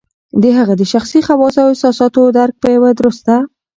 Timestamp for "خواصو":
1.27-1.59